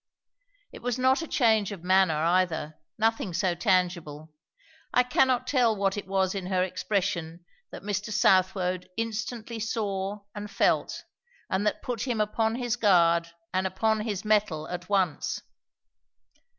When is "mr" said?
7.83-8.11